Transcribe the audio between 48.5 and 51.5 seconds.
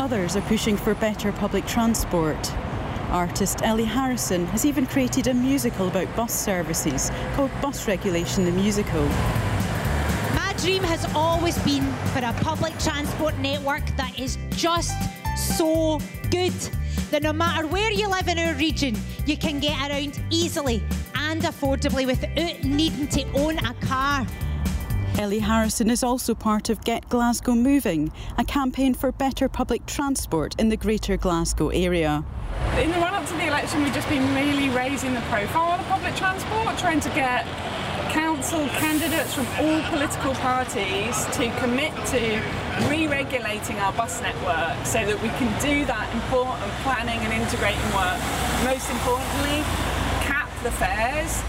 Most importantly, cap the fares.